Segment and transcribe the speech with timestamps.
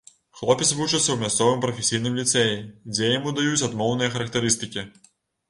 [0.37, 2.57] Хлопец вучыцца ў мясцовым прафесійным ліцэі,
[2.95, 4.89] дзе яму даюць адмоўныя характарыстыкі.